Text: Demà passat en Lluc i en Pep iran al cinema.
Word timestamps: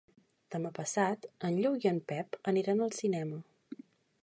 Demà 0.53 0.71
passat 0.79 1.27
en 1.49 1.59
Lluc 1.65 1.85
i 1.87 1.91
en 1.91 2.01
Pep 2.13 2.41
iran 2.63 2.81
al 2.87 2.99
cinema. 3.03 3.41